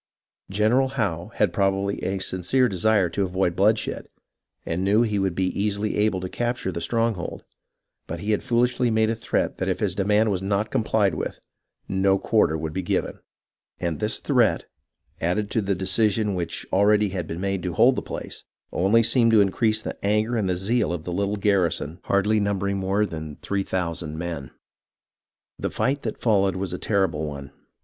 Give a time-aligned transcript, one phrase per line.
[0.49, 4.07] General Howe had probably a sincere desire to avoid bloodshed,
[4.65, 7.43] and knew he would be easily able to capture the stronghold,
[8.07, 11.39] but he had foolishly made a threat that if his demand was not complied with,
[11.87, 13.19] no quarter would be given;
[13.79, 14.65] and this threat,
[15.19, 18.43] added to the decision which already had been made to hold the place,
[18.73, 23.05] only seemed to increase the anger and zeal of the little garrison hardly numbering more
[23.05, 24.49] than three thousand men.
[25.59, 27.51] The fight that followed was a terrible one.